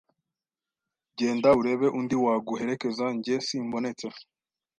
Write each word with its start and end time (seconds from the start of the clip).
Genda 1.17 1.49
urebe 1.59 1.87
undi 1.99 2.15
waguherekeza 2.23 3.05
jye 3.25 3.35
simbonetse. 3.47 4.07